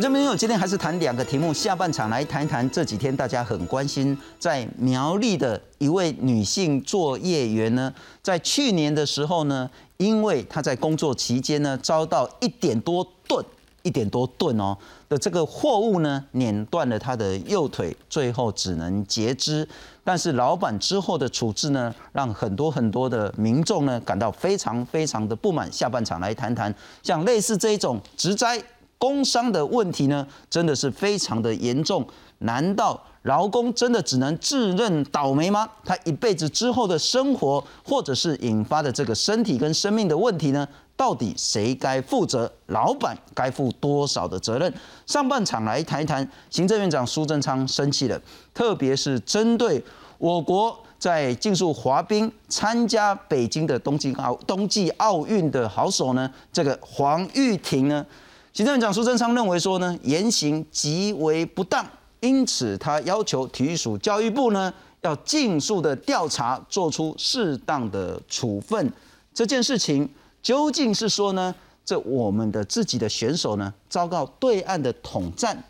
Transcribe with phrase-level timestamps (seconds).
[0.00, 1.52] 观众朋友，今天还是谈两个题目。
[1.52, 7.92] 下半场来谈一谈这几天大家很关心，在苗栗的一位女性作业员呢，
[8.22, 13.44] 在去年的时候呢，因为她在工作期间呢，遭到一点多吨、
[13.82, 14.74] 一点多吨哦
[15.06, 19.68] 的这个货物呢，碾断了她的右腿，最后只能截肢。
[20.02, 25.70] 但是老板之后的处置呢，让很多很多的民众呢感到非常非常的不满。
[25.70, 28.58] 下半场来谈谈，像类似这一种职灾。
[29.00, 32.06] 工伤的问题呢，真的是非常的严重。
[32.42, 35.68] 难道劳工真的只能自认倒霉吗？
[35.84, 40.68] 他一辈子之后的生活，或者是引发的这个身体跟生命的问题呢？
[40.96, 42.50] 到底谁该负责？
[42.66, 44.72] 老板该负多少的责任？
[45.06, 48.20] 上半场来谈一谈，行政院长苏贞昌生气了，
[48.52, 49.82] 特别是针对
[50.18, 58.04] 我国在竞速滑冰参加北京的冬季奥冬季奥运的好手呢，这个黄玉婷呢？
[58.52, 61.86] 行政院长苏贞昌认为说呢，言行极为不当，
[62.18, 68.92] 因此他要求体育署、教育部呢，要尽速的调查，做出适当的处分。
[69.32, 70.08] 这件事情
[70.42, 75.62] 究竟是说呢，这我们的自己的选手呢，遭到对岸的统战，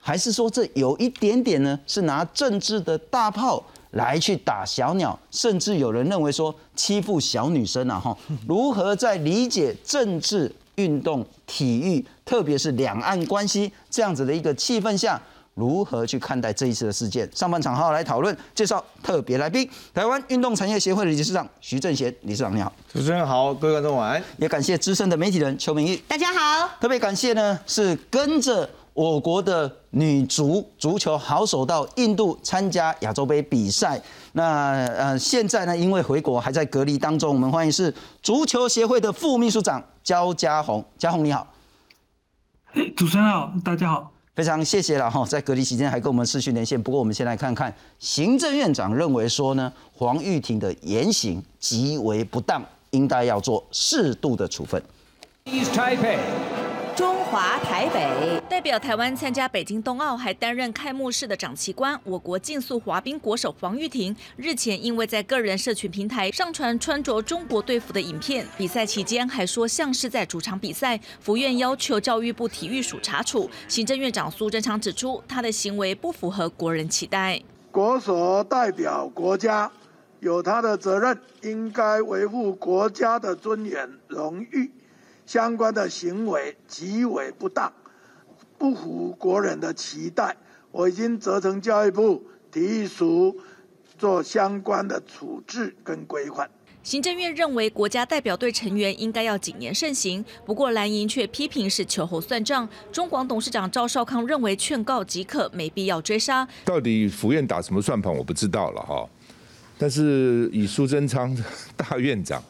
[0.00, 8.00] 还是说这有一点点呢，是拿政治的大炮来去打小鸟，甚至有人认为说欺负小女生啊？
[8.00, 8.16] 哈，
[8.48, 10.50] 如何在理解政治？
[10.76, 15.20] 运动、体育，特别是两岸关系这样子的一个气氛下，
[15.54, 17.28] 如何去看待这一次的事件？
[17.34, 18.36] 上半场好好来讨论。
[18.54, 22.72] 介绍特别来宾，台湾运动产业协会的理事长徐正贤理事长，你好。
[22.92, 24.22] 主持人好，各位观众晚安。
[24.38, 26.68] 也感谢资深的媒体人邱明玉，大家好。
[26.80, 34.00] 特别感谢呢，是跟着我国的女足足球好手到印度参加亚洲杯比赛。
[34.32, 40.84] 那呃，现在呢，因为回国还在隔离当中，我们欢迎是足球协会的副秘书长焦家宏。
[40.98, 41.46] 家宏你好，
[42.96, 46.82] 主持人好，大家好，非常谢谢了哈，在隔离期间还跟我们视讯连线。
[46.82, 54.82] 不过我们先来看看行政院长认为说呢，黄玉婷的言行极为不当，应该要做适度的处分。
[56.94, 61.98] 中华台北代表台湾参加北京冬奥，还担任开幕式的掌旗官。
[62.04, 73.48] 我国竞速滑冰国手黄玉婷日前因为在个人社群平台上传穿着中国队服的影片，比赛期间还说像是在主场比赛，福院要求教育部体育署查处。
[73.68, 77.40] 行政院长苏贞昌指出，他的行为不符合国人期待。
[77.70, 79.70] 国手代表国家，
[80.20, 84.70] 有他的责任，应该维护国家的尊严荣誉。
[85.26, 87.72] 相关的行为极为不当，
[88.58, 90.36] 不符国人的期待。
[90.70, 93.38] 我已经责成教育部体育署
[93.98, 96.50] 做相关的处置跟规范。
[96.82, 102.68] 行政院认为国家代表队成员应该要谨言慎行，不过蓝营却批评是秋后算账。
[102.90, 106.46] 中广董事长赵少康认为劝告即可，没必要追杀。
[106.64, 109.08] 到底府院打什么算盘，我不知道了哈。
[109.78, 111.36] 但是以苏贞昌
[111.76, 112.42] 大院长。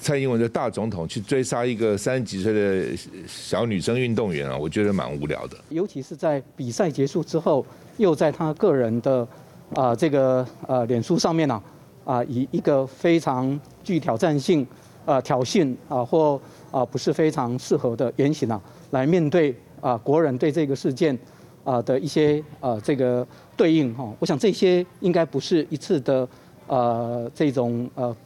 [0.00, 2.96] 蔡英文的大总统去追杀一个三十几岁的
[3.26, 5.56] 小女生运动员啊，我觉得蛮无聊的。
[5.68, 9.26] 尤其是在比赛结束之后，又在他个人的
[9.74, 11.60] 啊这个呃脸书上面呢
[12.04, 14.64] 啊以一个非常具挑战性
[15.04, 16.40] 啊挑衅啊或
[16.70, 21.18] 啊不是非常适合的言行啊来面对啊国人对这个事件
[21.64, 23.26] 啊的一些啊这个
[23.56, 26.28] 对应哈，我想这些应该不是一次的
[26.68, 28.16] 呃这种呃。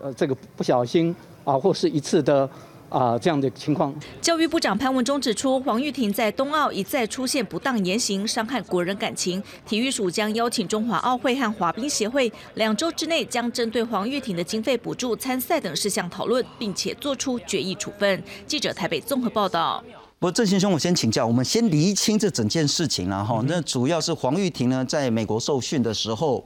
[0.00, 2.48] 呃，这个不小心啊，或是一次的
[2.88, 3.94] 啊这样的情况。
[4.20, 9.42] 教育部长潘文忠指出，黄玉婷在冬奥一再出现不当言行，伤害国人感情。
[9.66, 18.22] 体育署将邀请中华奥会和滑冰协会，两周之内将针对黄玉婷的经费补助、参赛等事项讨论，并且做出决议处分。
[18.46, 19.82] 记者台北综合报道。
[20.18, 23.42] 不，郑先生，我先请教，我们先厘清这整件事情了哈。
[23.46, 26.44] 那主要是黄玉婷呢，在美国受训的时候。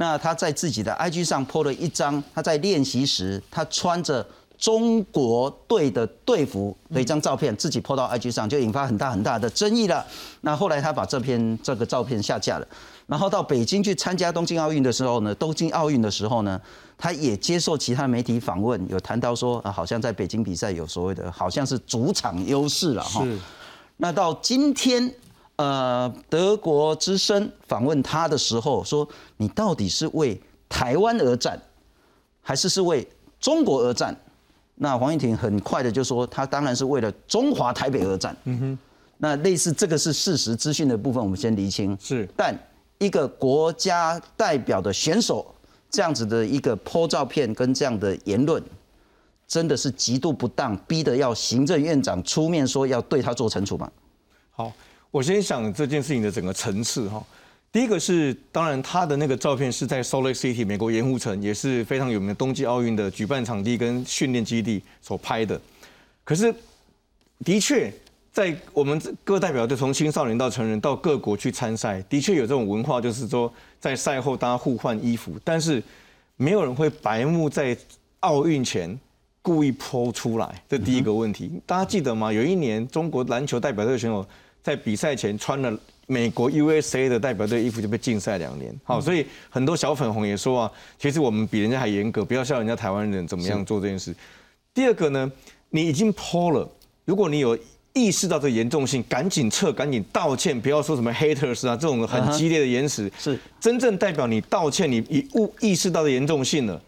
[0.00, 4.24] 那他在自己的 IG 上 po 了一张他在练习时他穿着
[4.56, 10.06] 中国队的队服的一张照片，自己 po 到 IG 上，就引发很大很大的争议了。
[10.42, 12.68] 那后来他把这篇这个照片下架了。
[13.08, 16.60] 然后到北京去参加东京奥运的时候呢，东京奥运的时候呢，
[16.96, 23.26] 他也接受其他媒体访问，有谈到说啊，好像在北京比赛有所谓的，好像是主场优势了哈。
[23.96, 25.12] 那到今天。
[25.58, 29.06] 呃，德国之声访问他的时候说
[29.36, 31.60] ：“你到底是为台湾而战，
[32.40, 33.06] 还是是为
[33.40, 34.16] 中国而战？”
[34.76, 38.78] 那黄玉婷很快的就说：“他当然是为了中华台北而战。”嗯哼。
[39.16, 41.98] 那类似这个是事实资讯的部分，我们先厘清。
[42.00, 42.28] 是。
[42.36, 42.56] 但
[42.98, 45.44] 一个国家代表的选手
[45.90, 48.62] 这样子的一个 po 照片跟这样的言论，
[49.48, 53.90] 真的是极度不当，逼得要行政院长出面说要对他做惩处吗？
[54.52, 54.72] 好，
[55.10, 57.24] 我先想这件事情的整个层次哈。
[57.70, 65.60] 第一个是，当然他的那个照片是在 Salt Lake City 美国盐湖城，也是非常有名的冬季奥运的举办场地跟训练基地所拍的。
[66.24, 66.54] 可是，
[67.44, 67.92] 的确，
[68.32, 75.82] 在我们各代表队从青少年到成人到各国去参赛，的确有这种文化，就是说在赛后大家互换衣服，但是
[76.36, 77.76] 没有人会白目在
[78.20, 78.98] 奥运前
[79.42, 80.62] 故意剖出来。
[80.68, 82.32] 这第一个问题，大家记得吗？
[82.32, 84.26] 有一年中国篮球代表队选手
[84.68, 85.74] 在比赛前穿了。
[86.10, 94.14] 美国 USA 的代表队衣服就被禁赛两年，好，所以很多小粉红也说啊，其实我们比人家还严格，不要像人家台湾人怎么样做这件事。
[94.72, 95.30] 第二个呢，
[95.68, 96.66] 你已经泼了，
[97.04, 97.58] 如果你有
[97.92, 106.80] 意识到这严重性，赶紧撤，赶紧道歉，不要说什么 haters 啊这种很激烈的言辞，是真正代表你道歉，你已悟意识到的严重性了，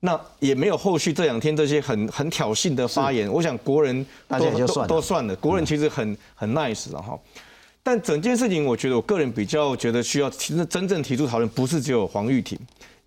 [0.00, 7.18] 那也没有后续这两天这些很很挑衅的发言，我想国人都都都算了，国人其实很很 nice 了哈。
[7.82, 12.58] 但整件事情，我觉得我个人比较觉得需要其实真正提出讨论，不是只有黄玉婷，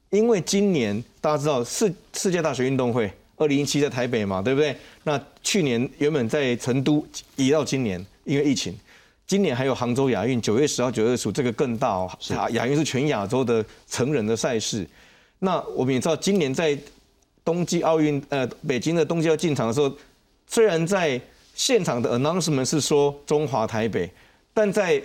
[0.10, 4.76] 因为今年大家知道世世界大学运动会二零一七在台北嘛，对不对？
[5.04, 7.06] 那去年原本在成都，
[7.36, 8.76] 移到今年，因为疫情，
[9.28, 12.12] 今年还有杭州亚运九月十号九月十五，这个更大哦。
[12.30, 14.88] 亚亚运是全亚洲的成人的赛事。
[15.40, 16.78] 那我们也知道，今年在
[17.44, 19.92] 冬季奥运，呃，北京的冬季要进场的时候，
[20.48, 21.20] 虽然在
[21.56, 24.10] 现场的 announcement 是说中华台北。
[24.54, 25.02] 但在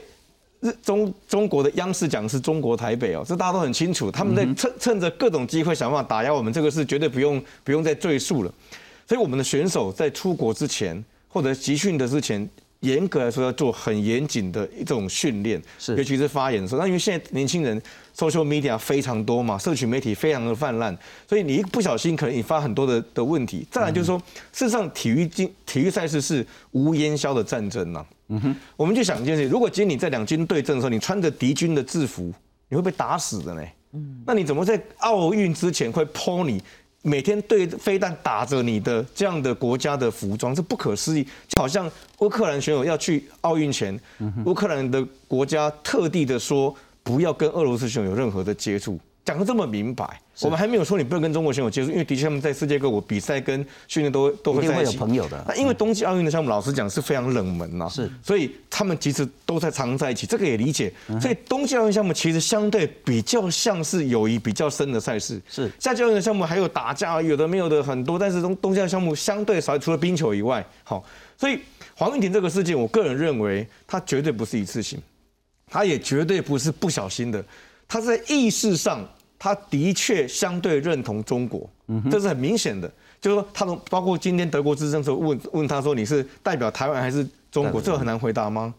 [0.61, 4.11] 日中中国的央视讲是中国台北哦，这大家都很清楚。
[4.11, 8.53] 他们在趁趁着各种机会想办法打压我们，这个是绝对不用不用再赘述了。
[9.07, 12.49] 所以我们的选手在出国之前或者集训的之前。
[12.85, 16.81] 严格来说，要做很严谨的一种训练，是尤其是发言的时候。
[16.81, 17.81] 那因为现在年轻人
[18.15, 20.97] social media 非常多嘛，社群媒体非常的泛滥，
[21.27, 23.67] 所以你一不小心可能引发很多的的问题。
[23.71, 24.19] 再来就是说，
[24.53, 28.05] 事实上体育竞体育赛事是无烟消的战争呐。
[28.29, 32.33] 嗯哼，我们就想一件事：如果今天你在两军对阵的时候，你穿着敌军的制服，
[32.69, 33.63] 你会被打死的呢。
[33.93, 36.63] 嗯，那你怎么在奥运之前会剖你？
[37.07, 41.23] 每天对飞弹打着你的这样的国家的服装，这不可思议。
[41.23, 41.91] 就好像
[42.21, 43.99] 乌克兰选手要去奥运前，
[44.47, 48.99] 乌克兰的国家特地的说，不要跟俄罗斯选手有任何的接触。
[49.25, 54.93] 讲的这么明白，我们还没有说你不能跟中国选手接触，因为的确他们在世界各国比赛跟训练都都会在一起。
[54.93, 55.43] 有朋友的。
[55.49, 60.93] 那因为冬季奥运的项目，老实讲是非常冷门呐，是，所以他们其实都在常在一起，这个也理解。
[61.19, 65.41] 所以冬季奥运项目其实相对比较像是友谊比较深的赛事。
[65.49, 71.03] 是，夏季奥运的项目还有打架，有的没有的很多，但是冬冬季项目相对少，除了冰球以外，好，
[71.39, 71.59] 所以
[71.95, 75.01] 黄玉婷这个事件，我个人认为他绝对不是一次性，
[75.67, 77.43] 他也绝对不是不小心的，
[77.89, 79.03] 他在意识上。
[79.45, 81.69] 他的确相对认同中国，
[82.11, 82.91] 这是很明显的。
[83.21, 88.73] 就是说，他从包括今天德国之声时候问问他说：“你是代表台湾还是中国？”这个很难回答吗？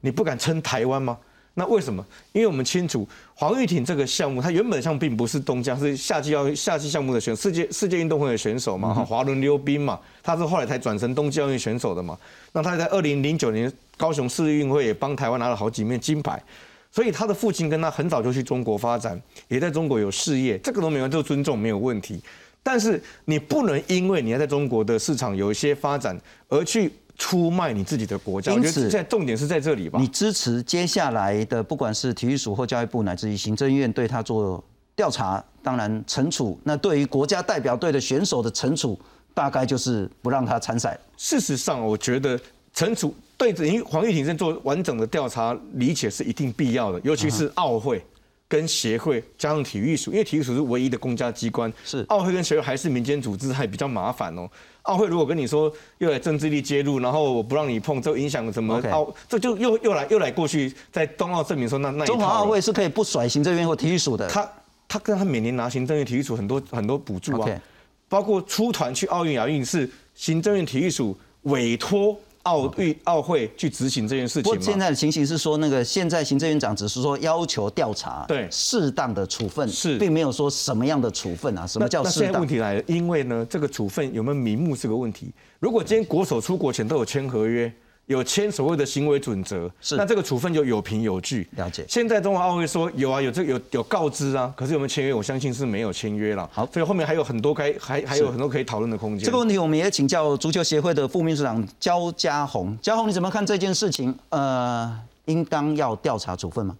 [0.00, 1.16] 你不敢称台湾吗？
[1.54, 2.04] 那为什么？
[2.32, 12.18] 因为我们清楚黄玉婷这个项目，他原本项目并不是东江，是夏季要夏季项目的选世界世界运动会的选手嘛，哈，滑轮溜冰嘛，他是后来才转成冬季奥运选手的嘛。
[12.50, 16.42] 那他在二零零九年高雄世运会也帮台湾拿了好几面金牌。
[16.90, 22.20] 所以他的父亲跟他很早就去中国发展，也在中国有事业，这个都没有，就尊重没有问题。
[22.62, 26.18] 但是你不能因为你要在中国的市场有一些发展，
[26.48, 28.52] 而去出卖你自己的国家。
[28.52, 29.98] 因此，现在重点是在这里吧？
[29.98, 34.62] 你支持接下来的，不管是体育署或教育部，乃至于行政院对他做
[34.94, 36.60] 调查，当然惩处。
[36.64, 38.98] 那对于国家代表队的选手的惩处，
[39.32, 40.98] 大概就是不让他参赛。
[41.16, 42.38] 事实上，我觉得
[42.74, 43.14] 惩处。
[43.52, 48.04] 对，因为黄玉婷在做完整的调查，理解是一定必要的，尤其是奥会
[48.46, 52.04] 跟协会加上体育署，因为体育署是唯一的公家机关，是。
[52.08, 54.46] 奥会跟协会还是民间组织，还比较麻烦哦。
[54.82, 58.78] 奥会如果跟你说又来政治力介入，然后我不让你碰，这影响什么？
[58.90, 64.46] 奥，这就又又来又来过去在冬奥证明说那那中华奥会是可以不甩行政院或体育署的，他
[64.86, 67.48] 他跟他每年拿行政院体育署很多很多补助啊，
[68.08, 72.18] 包括出团去奥运亚运是行政院体育署委托。
[72.42, 81.66] 奥运奥会去执行这件事情不过现在的情形是说，那个现在行政院长只是说要求调查，对适当的处分是，并没有说什么样的处分啊？
[81.66, 82.22] 什么叫适当？
[82.22, 85.30] 那现在问题来了，因为呢，这个处分有没有名目是个问题。
[85.58, 87.72] 如果今天国手出国前都有签合约。
[88.10, 91.48] 有签所谓的行为准则，是那这个处分就有凭有据。
[91.52, 91.84] 了解。
[91.88, 95.14] 现在中华奥会说有啊，有这有有告知啊，可是有没有签约？
[95.14, 96.50] 我相信是没有签约了。
[96.52, 99.24] 好，所以后面还有很多该还还有很多可以讨论的空间。
[99.24, 102.76] 这个问题我们也请教足球协会的副秘书长焦家宏。
[102.82, 104.12] 嘉宏，你怎么看这件事情？
[104.30, 106.76] 呃，应当要调查处分吗？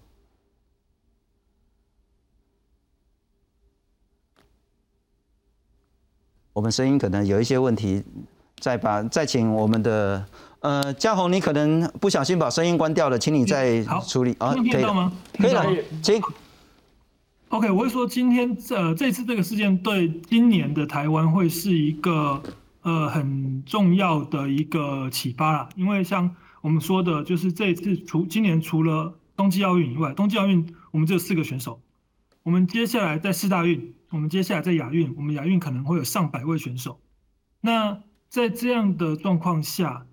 [6.52, 8.02] 我们声音可能有一些问题，
[8.58, 10.26] 再把再请我们的。
[10.60, 14.54] 呃，嘉宏，你可能不小心把声音关掉了，请你再处理啊。
[14.54, 15.12] 听到吗？
[15.38, 15.66] 可以了，
[16.02, 16.20] 请。
[17.48, 22.40] OK，我会说今天呃这次这个事件对今年的台湾会是一个
[22.82, 31.80] 呃很重要的一个启发啦，因为像我们说的，就是这一次除今年除了冬季奥运以外，冬季奥运我们只有四个选手，
[32.42, 37.00] 我们接下来在四大运，我们接下来在亚运，我们亚运可能会有上百位选手。
[37.62, 37.98] 那
[38.28, 40.06] 在这样的状况下，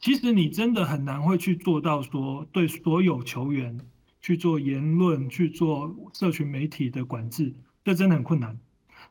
[0.00, 3.80] 其实你真的很难会去做到说对所有球员。
[4.20, 8.58] 去做言论，去做社群媒体的管制，这真的很困难。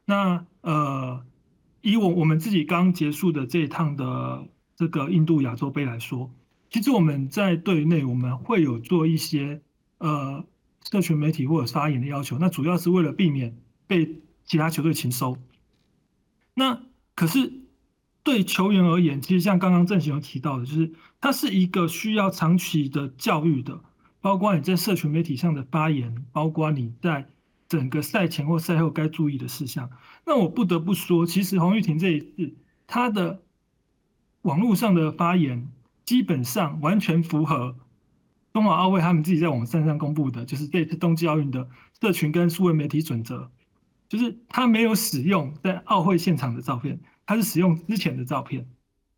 [0.03, 1.25] 那呃，
[1.82, 6.29] 以我我们自己刚结束的这一趟的这个印度亚洲杯来说，
[6.70, 9.62] 其实我们在队内我们会有做一些
[10.00, 10.46] 呃
[10.84, 15.38] 社群媒体或者发言的要求，那主要是为了避免被其他球队情收。
[16.53, 16.84] 那
[17.15, 17.53] 可是
[18.27, 20.91] 对球员而言，其实像刚刚郑行有提到的，就是
[21.22, 23.79] 它是一个需要长期的教育的。
[24.19, 27.29] 包括你在社群媒体上的发言，包括你在
[27.69, 29.89] 整个赛前或赛后该注意的事项。
[30.25, 32.53] 那我不得不说，其实黄玉婷这一次
[32.86, 33.41] 她的
[34.41, 35.69] 网络上的发言，
[36.03, 37.77] 基本上完全符合
[38.51, 41.69] 中华奥会他们自己在网站上公布的，就是这次冬季奥运的
[42.01, 43.50] 社群跟数位媒体准则，
[44.10, 48.67] 就是他没有使用在奥会现场的照片，他是使用之前的照片。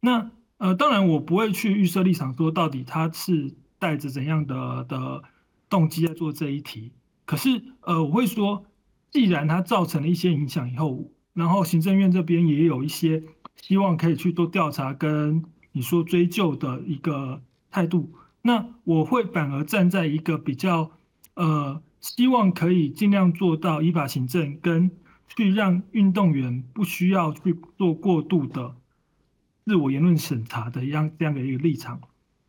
[0.02, 3.56] 那呃，当然我不会去预设立场，说到底他是。
[3.82, 5.24] 带着怎样的的
[5.70, 6.92] 动机在做这一题？
[7.26, 8.66] 可是，呃，我会说，
[9.10, 13.24] 既然它造成了一些影响以后，然后行政院这边也有一些
[13.56, 18.12] 希望可以去做调查跟你说追究的一个态度，
[18.42, 20.92] 那我会反而站在一个比较，
[21.36, 24.92] 呃，希望可以尽量做到依法行政，跟
[25.36, 28.76] 去让运动员不需要去做过度的
[29.66, 32.02] 自我言论审查的一样这样的一个立场。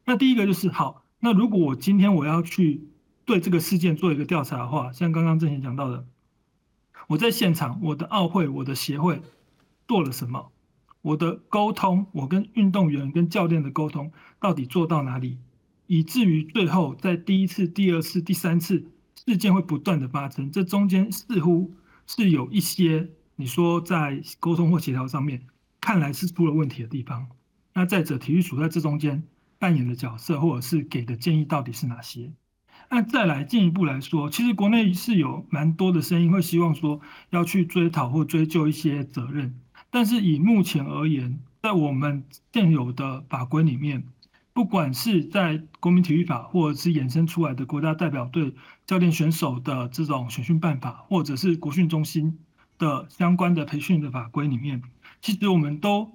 [0.05, 1.05] 那第一个就是好。
[1.21, 2.89] 那如果我今天我要去
[3.27, 6.07] 对这个事件做一个调查的话，像刚刚郑贤讲到的，
[7.09, 9.23] 我在现场，我的奥会、我的协会
[9.87, 10.51] 做了什么？
[11.03, 15.39] 我的沟通，我跟运动员、跟教练的沟通到底做到哪里？
[15.87, 18.87] 以至于最后在第一次、第二次、第三次
[19.27, 21.75] 事件会不断的发生，这中间似乎
[22.19, 25.47] 是有一些你说在沟通或协调上面
[25.81, 27.29] 看来是出了问题的地方。
[27.73, 29.23] 那再者，体育署在这中间。
[29.61, 32.33] 扮演的角色，或者是给的建议到底是哪些？
[32.89, 36.99] 那再来进一步来说，其实国内是有蛮多的声音会希望说
[37.29, 39.55] 要去追讨或追究一些责任，
[39.91, 42.25] 但是以目前而言，在我们
[42.55, 44.03] 现有的法规里面，
[44.53, 48.55] 不管是在国民体育法，或者是衍生出来的国家代表队
[48.87, 52.39] 教练选手的这种选训办法，或者是国训中心
[52.79, 54.83] 的相关的培训的法规里面，
[55.21, 56.13] 其实我们都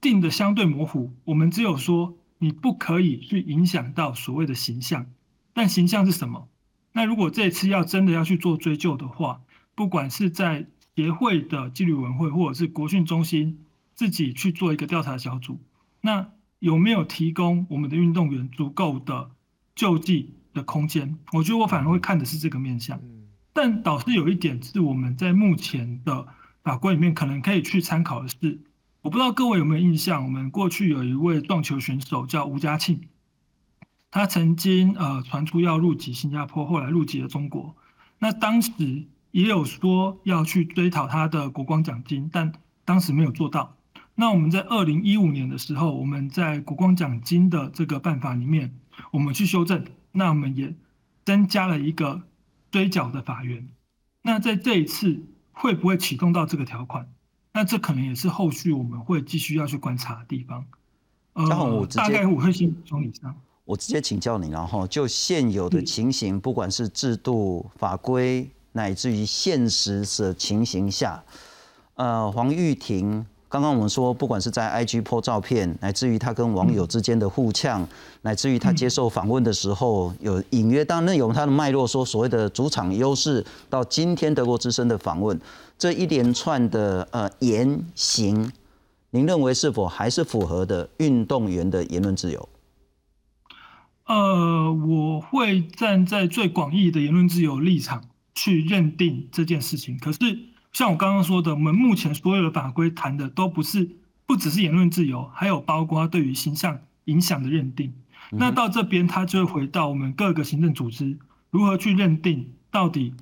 [0.00, 2.16] 定的相对模糊，我们只有说。
[2.38, 5.06] 你不可以去影响到所谓的形象，
[5.52, 6.48] 但形象是什么？
[6.90, 9.42] 那如果这次要真的要去做追究的话，
[9.76, 10.66] 不管是在
[10.96, 13.60] 协会的纪律委员会，或者是国训中心
[13.94, 15.60] 自己去做一个调查小组，
[16.00, 19.32] 那有没有提供我们的运动员足够的
[19.74, 21.18] 救济的空间？
[21.32, 23.00] 我觉得我反而会看的是这个面向。
[23.52, 26.28] 但导致有一点是我们在目前的
[26.62, 28.60] 法规里面可能可以去参考的是。
[29.00, 33.08] 我不知道各位有没有印象，我们过去有一位撞球选手叫吴家庆，
[34.12, 37.74] 他曾经呃传出要入籍新加坡，后来入籍了中国。
[38.20, 42.52] 那当时也有说要去追讨他的国光奖金，但
[42.84, 43.76] 当时没有做到。
[44.14, 48.74] 那我们在二零一五年的时候，我们在国光奖金的这个办法里面，
[49.10, 50.74] 我们去修正，那我们也
[51.24, 52.20] 增加了一个
[52.70, 53.66] 追缴的法源。
[54.20, 55.18] 那在这一次
[55.52, 57.08] 会不会启动到这个条款？
[57.54, 60.64] 那这可能也是后续我们会继续要去观察的地方。
[61.32, 63.34] 呃，大概我会先从以上。
[63.64, 71.24] 我直接请教你，然后就现有的情形，不管是制度、法规，乃至于现实的情形下，
[71.94, 73.24] 呃，黄玉婷。
[73.52, 77.86] 刚刚我们说，不管是在 IG 拍照片，乃至于他跟网友之间的互呛，
[78.22, 85.38] 乃至于他接受访问的时候，有隐约当然有他的脉络，说所谓的主场优势，到今天德国之声的访问，
[85.76, 88.50] 这一连串的呃言行，
[89.10, 92.48] 您认为是否还是符合的运动员的言论自由？
[94.06, 98.02] 呃，我会站在最广义的言论自由立场
[98.34, 100.18] 去认定这件事情，可是。
[100.72, 107.92] 像我刚刚说的，我们目前所有的法规谈的都不是，不只是言论自由，还有包括对于形象影响的认定。
[108.30, 111.18] 那到这边，它就会回到我们各个行政组织
[111.50, 113.12] 如何去认定，到底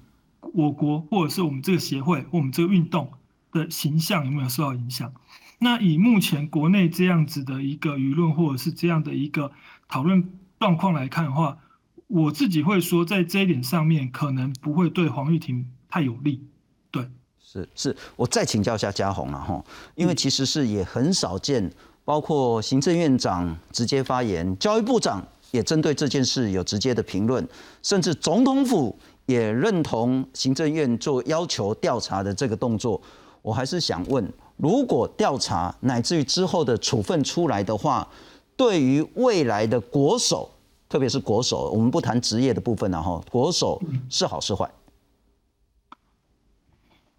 [0.41, 3.11] 我国或者是我们这个协会或我们这个运动
[3.51, 5.13] 的形象有没有受到影响？
[5.59, 9.51] 那以目前国内这样子的一个舆论或者是这样的一个
[9.89, 10.31] 讨论
[10.61, 11.59] 状况来看的话，
[12.07, 16.47] 我自己会说，在这一点上面可能不会对黄玉婷太有利。
[16.93, 17.11] 对，
[17.53, 19.61] 是是，我再请教一下嘉宏了哈，
[19.97, 21.69] 因为其实是也很少见，
[22.05, 27.45] 包括行政院长直接发言，教育部长也针对这件事有直接的评论，
[27.83, 33.01] 甚至总统府也认同行政院做要求调查的这个动作。
[33.43, 34.33] 我还是想问。
[34.57, 38.07] 如果调查乃至于之后的处分出来的话，
[38.55, 40.49] 对于未来的国手，
[40.87, 44.71] 特别是国手，我们不谈职业的部分了哈，国手是好是坏？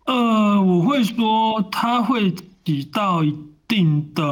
[0.06, 2.34] 呃，我会说它会
[2.66, 3.36] 起到一
[3.68, 4.24] 定的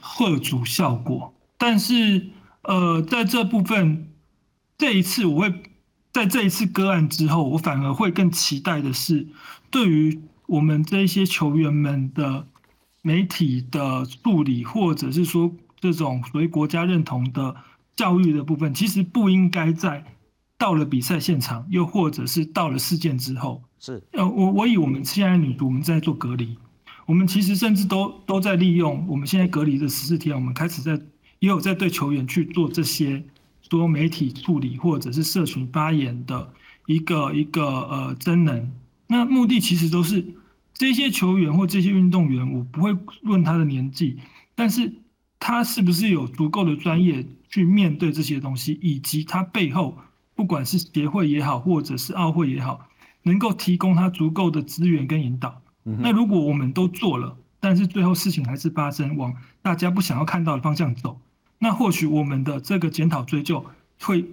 [0.00, 2.28] 贺主效果，但是
[2.62, 4.08] 呃，在这部分
[4.78, 5.62] 这一次，我会
[6.12, 9.26] 在这一次个案之后，我反而会更期待的是
[9.70, 10.20] 对于。
[10.46, 12.46] 我们这些球员们的
[13.00, 15.50] 媒体的处理，或者是说
[15.80, 17.56] 这种所谓国家认同的
[17.96, 20.04] 教育的部分，其实不应该在
[20.62, 23.64] 到了比赛现场，又或者是到了事件之后。
[23.80, 26.56] 是，呃，我我以我们现在女足我们在做隔离，
[27.04, 30.92] 我们其实甚至都都在利用我们现在隔离的十四天，我们开始在
[31.40, 33.24] 也有在对球员去做这些
[33.68, 36.52] 多媒体处理或者是社群发言的
[36.86, 38.72] 一个一个呃真人。
[39.08, 40.24] 那目的其实都是。
[40.74, 44.16] 这些球员或这些运动员，我不会问他的年纪，
[44.54, 44.92] 但是
[45.38, 49.98] 他是不是有足够的专业去面对这些东西，以及他背后
[50.42, 52.88] 不管是协会也好，或者是奥会也好，
[53.22, 55.62] 能够提供他足够的资源跟引导。
[55.84, 59.32] 那如果我们都做了，但是最后事情还是发生往
[59.62, 61.16] 大家不想要看到的方向走，
[61.60, 63.64] 那或许我们的这个检讨追究
[64.00, 64.24] 会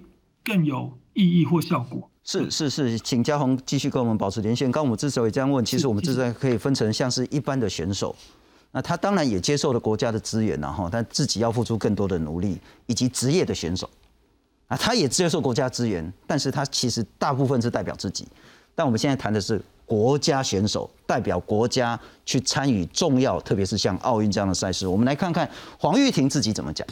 [0.42, 2.10] 更有意义或效果。
[2.24, 4.68] 是是是，请嘉宏继续跟我们保持连线。
[4.72, 8.16] 刚我们之所以这样问，其实我们之所以可以分成像是一般的选手，
[8.72, 13.88] 那他当然也接受了国家的资源然后但自己要付出更多的努力，以及职业的选手，
[14.70, 18.24] 啊，他也接受国家资源，但是他其实大部分是代表自己。
[18.76, 24.86] 但我们现在谈的是国家选手代表国家去参与重要，特别是像奥运这样的赛事。
[24.86, 26.86] 我们来看看黄玉婷自己怎么讲。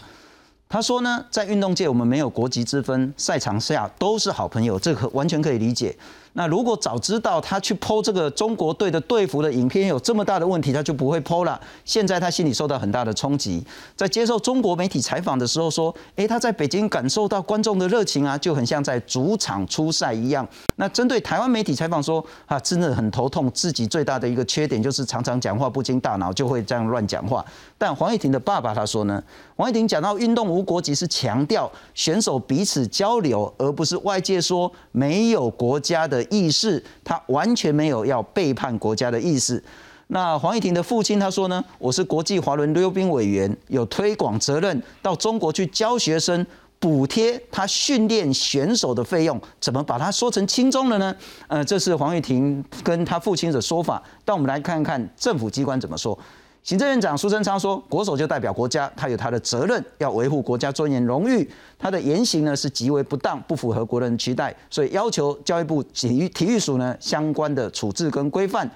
[0.68, 5.96] 他说呢，在运动界我们没有国籍之分，赛场下都是好朋友，这可完全可以理解。
[6.38, 11.60] 那如果早知道他去剖这个中国队的队服的影片有这么大的问题，他就不会剖了。
[11.84, 13.60] 现在他心里受到很大的冲击，
[13.96, 20.46] 在接受中国媒体采访的时候说：“诶，他在北京感受到观众的热情啊，就很像在主场出赛一样。”
[20.80, 27.44] 那针对台湾媒体采访说：“啊，真的很头痛，自己最大的一个缺点就是常常讲话不经大脑，就会这样乱讲话。”
[27.76, 29.20] 但黄玉婷的爸爸他说呢，
[29.56, 36.24] 黄玉婷讲到运动无国籍是强调选手彼此交流，而不是外界说没有国家的。
[36.30, 39.60] 意识，他完全没有要背叛国家的意思。
[40.08, 46.46] 那黄义婷的父亲他说呢，我是国际滑轮溜冰委员，有推广责任，到中国去教学生，
[46.80, 51.14] 补贴他训练选手的费用，怎么把它说成轻中了呢？
[51.48, 54.00] 呃，这是黄玉婷跟他父亲的说法。
[54.24, 56.16] 但我们来看看政府机关怎么说。
[56.62, 61.48] 行政院长苏贞昌说：“国手就代表国家，他有他的责任，要维护国家尊严荣誉。
[61.78, 68.70] 他的言行呢是极为不当，不符合国人期待，所以要求教育部体育体育署呢相关的处置跟规范。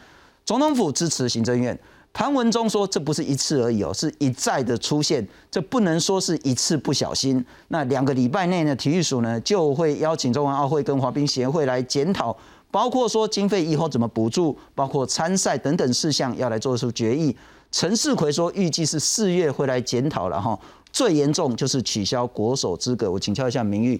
[0.44, 1.78] 总统府支持行政院。
[2.12, 7.44] 潘文忠说：这不是一次而已哦，是一再的出现，这不能说是一次不小心。
[7.68, 12.36] 那两个礼拜内呢，体育署呢就会邀请中华奥会跟滑冰协会来检讨，
[12.70, 17.34] 包括说经费以后怎么补助，包括参赛等等事项要来做出决议。”
[17.72, 20.58] 陈世奎说，预计是四月会来检讨了哈。
[20.92, 23.10] 最严重就是取消国手资格。
[23.10, 23.98] 我请教一下明玉，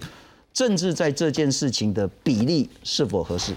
[0.52, 3.54] 政治在这件事情的比例是否合适？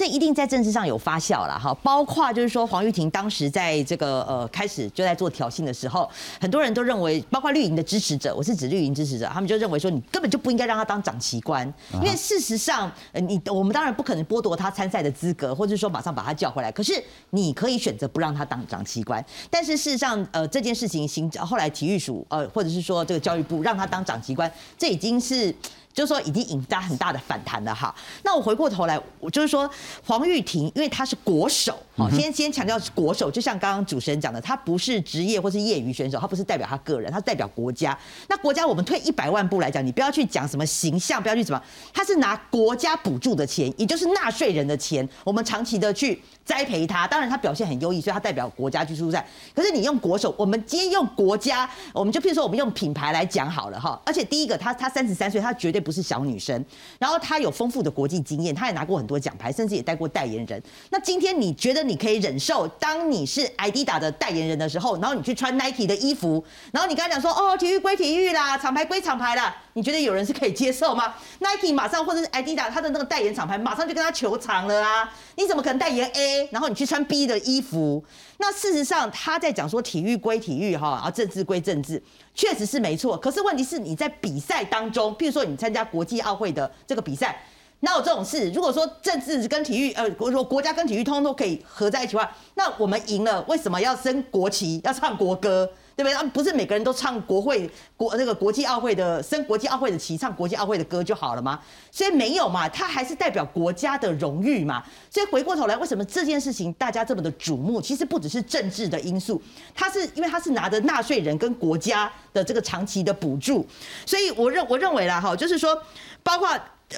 [0.00, 6.08] 这一定在政治上有发酵了哈，包括就是说黄玉婷当时在这个呃开始就在做挑衅的时候，
[6.40, 16.94] 很多人都认为，包括绿营的支持者，我是指绿营支持者，他们就认为说你根本就不应该让他当长旗官，因为事实上，呃你我们当然不可能剥夺他参赛的资格，或者说马上把他叫回来，可是
[17.28, 25.54] 你可以选择不让他当长旗官，但是事实上，呃这件事情行后来体育署呃或者是说这个教育部让他当长旗官，这已经是。
[25.92, 27.94] 就是说已经引发很大的反弹了哈。
[28.22, 29.68] 那我回过头来，我就是说
[30.04, 37.98] 黄玉婷，因为她是国手，好，先先强调是国手，就像刚刚主持人讲的，她不是职业或是业余选手，她不是代表她个人，她代表国家。
[38.28, 41.60] 那国家我们退一百万步来讲，你不要去讲什么形象，不要去什么，
[41.92, 47.08] 她是拿国家补助的钱，也就是纳税人的钱，我们长期的去栽培她。
[47.08, 49.26] 当然她表现很优异，所以她代表国家去出赛。
[49.52, 54.00] 可是你用国手，我们今天用国家，我们就譬如说我们用品牌来讲好了哈。
[54.06, 55.79] 而且第一个，她她三十三岁，她绝对。
[55.80, 56.64] 不是小女生。
[56.98, 60.62] 然后她有丰富的国际经验，她也拿过很多奖牌，甚至也带过代言人。
[60.90, 75.12] 那今天你觉得你可以忍受，当你是艾迪达的代言人的时候，然后你去穿 Nike 的衣服，然后你跟他讲说，哦，体育归体育啦，厂牌归厂牌啦，你觉得有人是可以接受吗？Nike 马上或者是 Adidas 他的那个代言厂牌马上就跟他求偿了啊！
[75.36, 78.04] 你怎么可能代言 A，然后你去穿 B 的衣服？
[78.38, 82.02] 那事实上他在讲说体育归体育哈，啊政治归政治，
[82.34, 83.16] 确实是没错。
[83.16, 87.40] 可是问题是你在比赛当中，譬如说你参加国际奥会的这个比赛。
[87.82, 88.50] 哪有这种事？
[88.50, 95.66] 如果说政治跟体育，呃，我说国家跟体育通通都可以合在一起的话，那我们赢了，为什么要升国旗，要唱国歌，
[96.02, 96.30] 对不对？
[96.30, 101.60] 不是每个人都唱国会国那个国际奥会的升国际奥会的旗，唱国际奥会的歌就好了吗？
[101.92, 104.82] 所以没有嘛，它还是代表国家的荣誉嘛。
[105.10, 107.82] 所以回过头来，为什么这件事情大家这么的瞩目？
[107.82, 109.40] 其实不只是政治的因素，
[109.74, 113.66] 它是因为它是拿着纳税人跟国家的这个长期的补助，
[114.06, 115.76] 所以我认我认为啦，哈，就是说
[116.22, 116.48] 包括。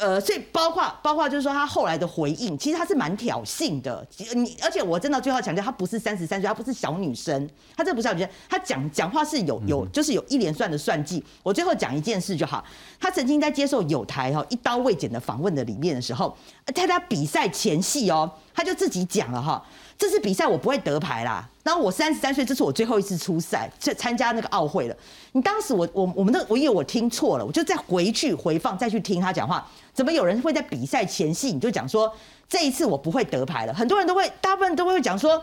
[0.01, 4.07] 呃，所以包括包括就是说他后来的回应，其实他是蛮挑衅的。
[4.35, 11.23] 你而且我真的最后强调，他不是三十三岁，他不是小女生，他这不是小女生，他讲讲话是有有就是有一连串的算计。
[11.43, 12.65] 我最后讲一件事就好，
[12.99, 16.35] 他曾经在接受有台哈一刀未剪的访问的里面的时候，
[16.75, 19.63] 在他比赛前戏哦，他就自己讲了哈。
[19.99, 21.49] 这次比赛我不会得牌啦。
[21.63, 24.97] 然后我三十三岁，这是我最后一次出赛，参参加那个奥会了。
[25.31, 29.65] 你当时我我我们的我以为我听错了，我就再回去回放再去听他讲话。
[29.95, 32.13] 怎么有人会在比赛前夕你就讲说
[32.49, 33.73] 这一次我不会得牌了？
[33.73, 35.35] 很多人都会，大部分都会讲说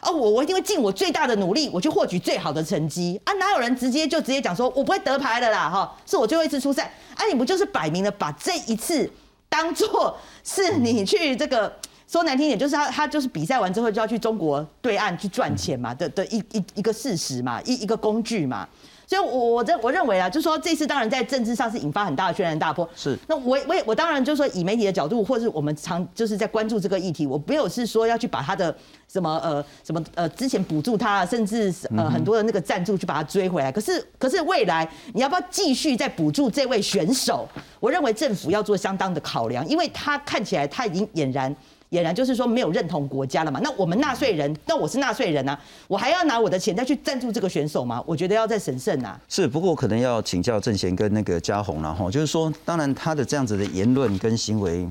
[0.00, 3.32] 哦，我我一定会尽我最大的努力，我去获取最好的成绩啊！
[3.34, 5.70] 哪有人直接就直接讲说我不会得牌了啦？
[5.70, 7.24] 哈，是我最后一次出赛啊！
[7.26, 9.08] 你不就是摆明了把这一次
[9.48, 11.72] 当做是你去这个？
[12.10, 18.66] 说难听点，就是他他就是比赛完之后就要去中国对岸去赚钱嘛的的一一一个事实嘛，一一个工具嘛。
[19.06, 22.86] 所以，我我认我认为啊，就是说这次当然在政治上是引发很大的轩然大波。
[22.94, 23.18] 是。
[23.26, 28.74] 那我我我当然就是说以媒体的角度，或者是我们常就是在关注这个议题，我没有是说要去把他的
[29.10, 33.72] 什么呃什么呃之前补助他，甚至呃很多的那个赞助去把他追回来。
[33.72, 37.48] 可是可是未来你要不要继续再补助这位选手？
[37.80, 41.54] 我认为政府要做相当的考量，因为他看起来他已经俨然。
[41.90, 43.58] 俨然就是说没有认同国家了嘛？
[43.62, 48.02] 那我们纳税人，那我是纳税人啊，我还要拿我的钱再去赞助这个选手吗？
[48.06, 49.18] 我觉得要再审慎啊。
[49.26, 54.86] 是，不过我可能要请教郑贤跟那个嘉宏了哈，就是说，当然他的这样子的言论跟行为，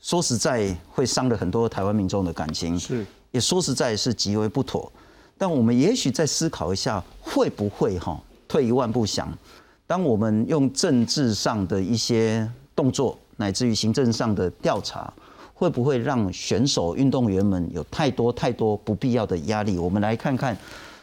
[0.00, 4.92] 说实在会伤了很多台湾民众的感情，是，也说实在是极为不妥。
[5.38, 9.32] 但我们也许再思考一下，会不会哈，退一万步想，
[9.86, 15.10] 当我们用政治上的一些动作，乃至于行政上的调查。
[15.62, 19.78] 会不会让选手、运动员们有太多太多不必要的压力？
[19.78, 20.56] 我们来看看，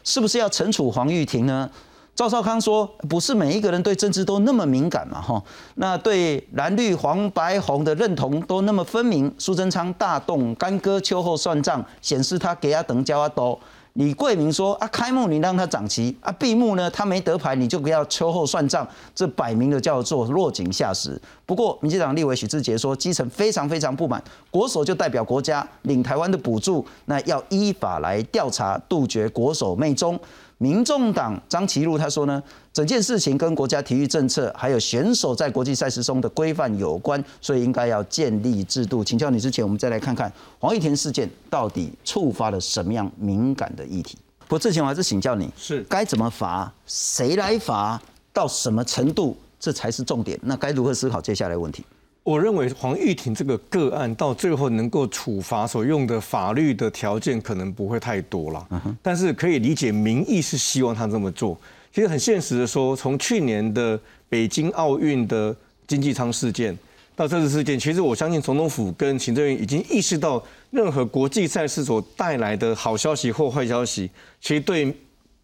[0.04, 1.70] 是不是要惩处黄玉婷呢？
[2.14, 5.42] 赵少康说，不是每一个人对政治都那么敏感嘛，哈。
[5.76, 9.34] 那对蓝绿黄白红的认同都那么分明。
[9.38, 13.58] 苏贞昌大动干戈，秋后算账，显示他给阿等交阿多。
[14.00, 30.18] 李桂明说：“啊，开幕你让他涨旗，啊，闭幕呢他没得牌，你就不要秋后算账，这摆明了叫做落井下石。”不过，民进党立委许志杰说，基层非常非常不满，国手就代表国家领台湾的补助，那要依法来调查，杜绝国手媚中。
[30.62, 39.02] 民众党张其禄他说呢，整件事情跟国家体育政策还有选手在国际赛事中的规范有关，所以应该要建立制度。
[39.02, 44.18] 请教你之前，我们再来看看黄玉田事件到底触发了什么样敏感的议题。
[44.40, 47.98] 不过之前我还是请教你，是该怎么罚，谁来罚，
[48.30, 50.38] 到什么程度，这才是重点。
[50.42, 51.82] 那该如何思考接下来问题？
[52.30, 58.64] 我认为黄玉婷这个个案到最后能够处罚所用的法律的条件可能不会太多了，
[59.02, 61.58] 但是可以理解民意是希望他这么做。
[61.92, 65.54] 其实很现实的说，从去年的北京奥运的
[65.88, 66.78] 经济舱事件
[67.16, 70.40] 到这次事件，其实我相信总统府跟行政院已经意识到，
[70.70, 74.08] 任何国际赛事所带来的好消息或坏消息，
[74.40, 74.94] 其实对。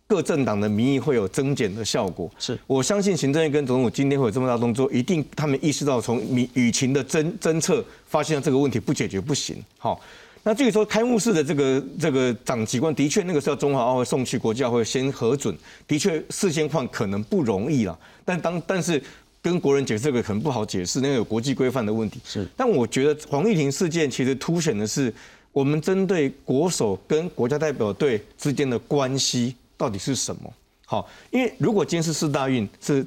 [0.08, 9.56] 各政党的民意会有增减的效果，是我相信行政院跟总统今天会有这么大动作，一定他们意识到从民舆情的侦侦测发现这个问题不解决不行。
[9.78, 10.00] 好，
[10.44, 15.52] 那至于说开幕式的这个这个长旗官，的确那个时候中华奥会送去国际奥会先核准，
[15.88, 17.98] 的确事先换可能不容易了。
[18.24, 19.02] 但当但是
[19.42, 22.20] 跟国人解释这个可能不好解释，那个有国际规范的问题。
[22.24, 25.12] 是，但我觉得黄玉婷事件其实凸显的是
[25.50, 29.56] 我们针对国手跟国家代表队之间的关系。
[29.76, 30.52] 到底是什么？
[30.84, 33.04] 好，因为如果今天是四大运是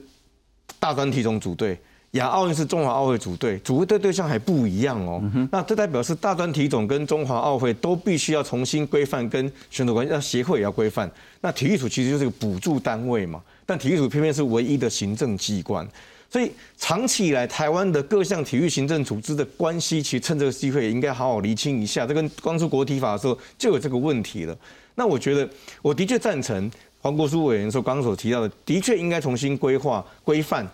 [0.79, 1.79] 大专体总组队，
[2.11, 5.21] 亚奥运是中华奥会组队，组队对象还不一样哦。
[5.51, 11.09] 那这代表是大专体总跟中华奥会都必须要重新规范跟选手关系，让协会也要规范。
[11.41, 15.87] 那体育署其实就是个补助单位嘛，但体育署偏偏是唯一的行政机关，
[16.29, 22.05] 所以长期以来，台湾的各项体育行政组织的关系，其实趁这个机会也应该好好厘清一下。
[22.05, 24.57] 这跟刚出国体法的时候就有这个问题了。
[24.99, 25.49] 那我觉得，
[25.81, 30.67] 我的确赞成黄国书委员说刚刚所提到的，的确应该重新规划规范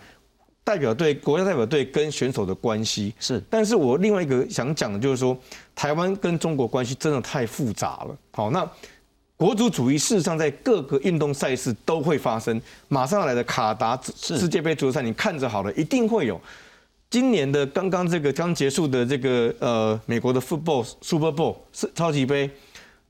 [0.64, 3.14] 代表队、国家代表队跟选手的关系。
[3.20, 5.38] 是，但是我另外一个想讲的就是说，
[5.76, 8.18] 台湾跟中国关系真的太复杂了。
[8.32, 8.68] 好，那。
[9.38, 12.58] 国族主义事实上在各个运动赛事都会发生。
[12.88, 16.40] 马上要来的卡达世界杯足球赛，你看着好了，一定会有。
[17.10, 22.50] 今年的刚刚这个刚结束的这个呃美国的 football Super Bowl 是超级杯，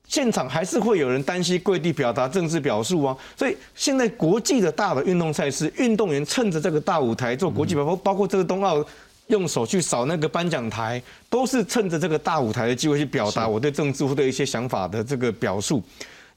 [0.07, 3.15] 现场还是会有人单膝跪地表达政治表述啊。
[3.35, 8.83] 所以现在国际的大的运动赛事，运动员趁着这个大舞台做国际包包括这个冬奥
[9.27, 15.83] 用手去扫那个颁奖台，都是趁着这个大舞台的机会去表达我对政治或对一些想法的这个表述。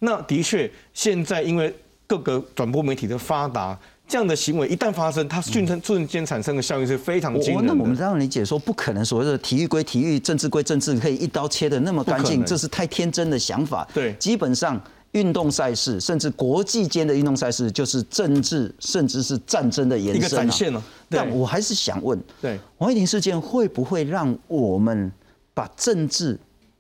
[0.00, 1.72] 那的确，现在因为
[2.06, 3.78] 各个转播媒体的发达，
[4.10, 7.72] 这样的行为一旦发生，它瞬间瞬间产生的效应是非常惊人的。
[7.72, 13.86] 那我们这样理解说，不可能所谓的体育归体育，政治归政治，可以一刀切的那么干净，这是太天真的想法。
[13.94, 20.16] 对，基本上运动赛事，甚至国际间的运动赛事，就是政治甚至是战争的延伸。
[20.16, 20.82] 一个展现了。
[21.08, 25.12] 但我还是想问，对王一婷事件会不会让我们
[25.54, 26.36] 把政治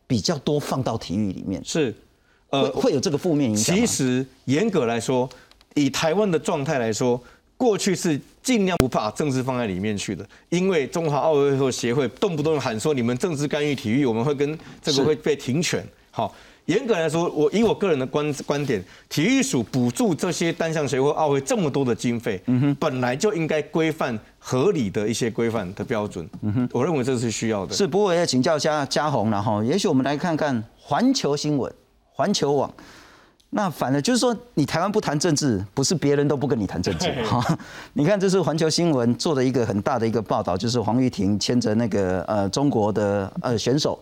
[0.08, 1.62] 比较多放到体育里面？
[1.64, 1.94] 是。
[2.52, 3.76] 呃，会有这个负面影响。
[3.76, 5.30] 其实严格来说，
[5.74, 7.20] 以台湾的状态来说，
[7.56, 15.84] 过去是尽量不把政治放在里面去的，因为中华奥委会协会动不动喊说你们政治干预体育，我们会跟这个会被停权。
[16.10, 26.28] 好，严格来说，我以我个人的观观点，体育署补助这些单项协会奥会这么多的经费，嗯哼，本来就应该规范合理的一些规范的标准。
[26.42, 27.74] 嗯哼，我认为这是需要的。
[27.74, 31.72] 是，不过要请教一下嘉宏了哈，也许我们来看看环球新闻。
[32.12, 32.70] 环球网，
[33.52, 37.58] 那反而就是说，你台湾不谈政治，不是别人都不跟你谈政治哈。
[37.94, 43.98] 你看，这是环球新闻做的一个很大的一个报道，就是黄玉婷牵着那个呃中国的呃选手，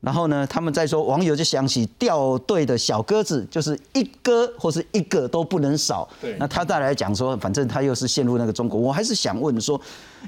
[0.00, 6.08] 然后呢，他们在说，网友就想起掉队的小鸽子，就是一哥或是一个都不能少。
[6.20, 9.80] 对，那他再来讲说，反正他又是陷入那个中国，我还是想问说，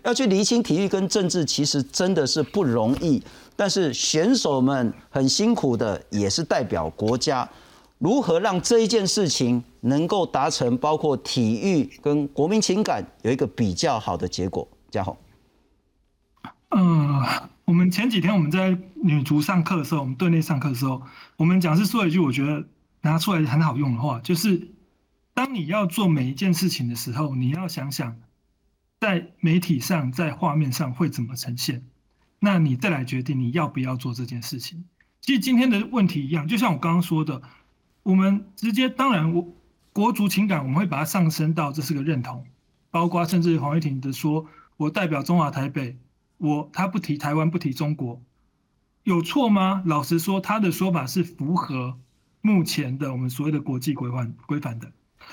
[0.03, 3.23] 要去厘清体育跟政治，其实真的是不容易。
[3.55, 7.49] 但是选手们很辛苦的，也是代表国家，
[7.98, 14.66] 如何让这一件事情能够达成，包括体育跟国民情感有一个比较好的结果？
[14.90, 15.16] 嘉宏，
[16.70, 17.20] 嗯，
[17.64, 21.02] 我们前几天我们在女足上课的时候，我们队内上课的时候，
[21.37, 22.64] 我们讲师说一句我觉得
[23.02, 24.68] 拿出来很好用的话，就是
[25.34, 28.16] 当你要做每一件事情的时候，你要想想
[29.00, 31.84] 在媒体上、在画面上会怎么呈现。
[32.40, 34.84] 那你再来决定你要不要做这件事情。
[35.20, 37.42] 其实今天的问题一样，就像我刚刚说的，
[38.09, 39.55] 我们直接当然我
[39.92, 42.42] 国足情感我们会把它上升到这是个认同，
[42.90, 44.47] 包括甚至黄玉婷的说，
[44.79, 45.94] 我代表中华台北，
[46.38, 48.23] 我他不提台湾不提中国，
[49.03, 49.83] 有错吗？
[49.85, 51.99] 老实说，他的说法是符合
[52.40, 54.90] 目前的我们所谓的国际规范规范的。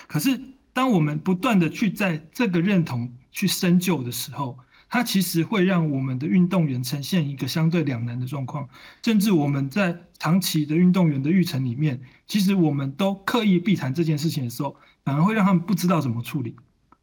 [0.08, 0.38] 可是
[0.74, 8.70] 当我们不断的去在这个认同去深究的时候，它其实会让我们的运动员呈现一个相对两难的状况，
[9.04, 16.56] 甚至我们在长期的运动员的育成里面，其实我们都刻意避谈这件事情的时候，反而会让他们不知道怎么处理。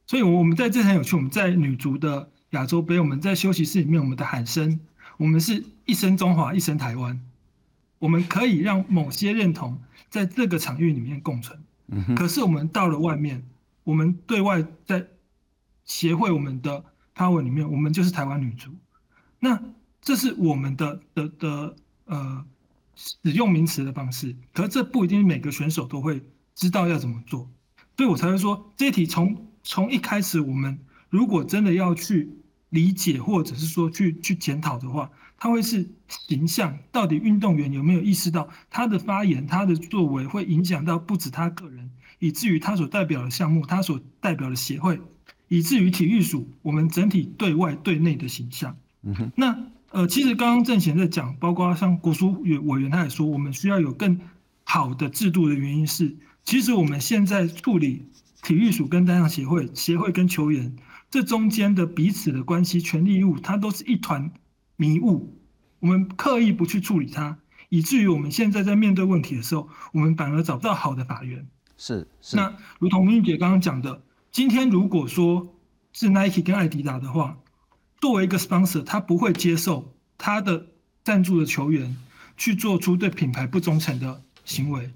[0.06, 4.80] 所以，我们在这很有趣，我们在女足的亚洲杯，我们在休息室里面，我们的喊声，
[5.18, 7.20] 我们是一声中华，一声台湾，
[7.98, 11.58] 我们可以让某些认同在这个场域里面共存。
[12.16, 13.42] 可是，我们到了外面，
[13.84, 15.06] 我们对外在
[15.84, 16.84] 协会，我们的。
[17.14, 18.70] 他文里面，我们就是台湾女足，
[19.38, 19.62] 那
[20.00, 22.44] 这是我们的的的呃
[22.94, 26.22] 使用名词的方式，可是这不一定每个选手都会
[26.54, 27.50] 知道要怎么做，
[27.96, 30.78] 所以我才会说这一题从从一开始，我们
[31.10, 32.30] 如果真的要去
[32.70, 45.00] 理解或者是说去去检讨的话，它会是形象，到底运动员有没有意识到他的发言、他的作为会影响到不止他个人，以至于他所代表的项目、他所代表的协会。
[45.52, 54.18] 以至于体育署我们整体对外对内的形象，嗯哼，那呃，其实刚刚郑贤在讲，包括像国书委委员他也说，我们需要有更
[54.64, 58.06] 好的制度的原因是，其实我们现在处理
[58.42, 60.74] 体育署跟单项协会、协会跟球员
[61.10, 64.32] 这中间的彼此的关系、权利义务，它都是一团
[64.76, 65.36] 迷雾，
[65.80, 67.36] 我们刻意不去处理它，
[67.68, 71.46] 以至于我们现在在面对问题的时候，我们反而找不到好的法源。
[71.76, 74.00] 是是，那如同明玉姐刚刚讲的。
[74.32, 75.54] 今天如果说
[75.92, 77.36] 是 Nike 跟艾迪达的话，
[78.00, 80.68] 作为一个 sponsor，他不会接受他的
[81.04, 81.94] 赞助的球员
[82.38, 84.90] 去做出对品牌不忠诚的行为。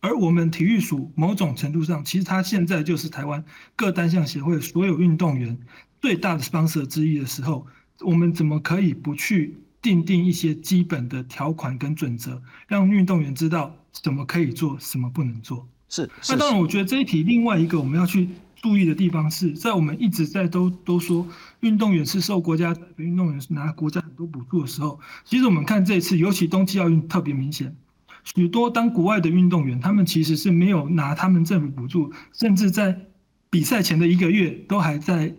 [0.00, 3.42] 而我们体育署某种程度上，其实他现在就是台湾
[3.76, 5.58] 各单项协会所有运动员
[6.02, 7.66] 最大的 sponsor 之一的时候，
[8.00, 15.66] 我们怎么可以不去定定一些基本的条款跟准则，让运动员知道什么可以做，什么不能做？
[15.88, 16.10] 是。
[16.28, 18.28] 那当然，我觉得这一题另外一个我们要去
[18.66, 21.24] 注意的地方是在我们一直在都都说
[21.60, 27.76] 运动员是受国家运动员是拿国家很多补助的时候，其实我们看这次，尤其冬季奥运特别明显，
[28.24, 33.02] 许多当国外的运动员，他们其实是没有拿他们政府补助，甚至在
[33.50, 35.36] 比赛前的一个月都还在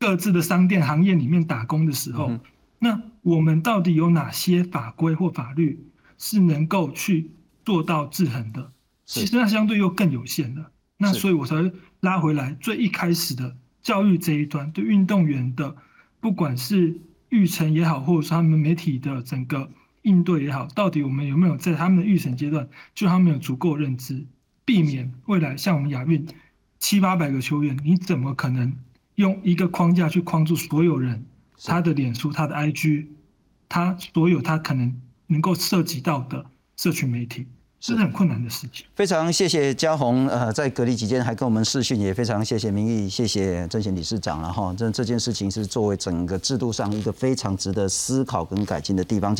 [0.00, 2.32] 各自的商店行业里面打工的时候，
[2.80, 5.86] 那我们到底有哪些法规或法律
[6.18, 7.30] 是能够去
[7.64, 8.72] 做到制衡的？
[9.06, 10.72] 其实那相对又更有限的。
[10.98, 11.56] 那所以我才
[12.02, 15.76] 拉回来最一开始的教育这一端，对运动员的
[16.20, 19.70] 不管是育成也好，或者说他们媒体的整个
[20.02, 24.26] 应对也好，到底我们有没有在他们的预审阶段就他们有足够认知，
[24.64, 26.26] 避免未来像我们亚运。
[26.80, 28.76] 七八百个球员，你怎么可能
[29.14, 31.24] 用一个框架去框住所有人？
[31.64, 33.06] 他的脸书、他的 IG，
[33.68, 36.44] 他所有他可能能够涉及到的
[36.76, 37.46] 社群媒体，
[37.82, 38.86] 是很困难的事情。
[38.94, 44.72] 非常谢谢嘉宏，呃，在隔离期间还跟我们视讯，也非常谢谢明义，谢谢郑贤理事长了哈。
[44.78, 49.34] 这这件事情是作为整个制度上一个非常值得思考跟改进的地方。